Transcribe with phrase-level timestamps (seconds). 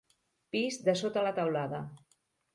[0.55, 1.85] Pis de sota la teulada.